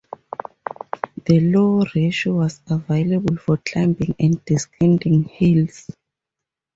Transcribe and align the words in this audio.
The 1.27 1.39
low 1.41 1.83
ratio 1.93 2.33
was 2.39 2.59
available 2.67 3.35
for 3.37 3.57
climbing 3.57 4.15
and 4.17 4.43
descending 4.45 5.25
hills. 5.25 5.89